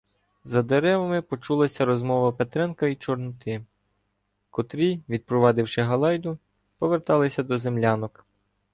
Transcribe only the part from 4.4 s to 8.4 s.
котрі, відпровадивши Галайду, поверталися до землянок.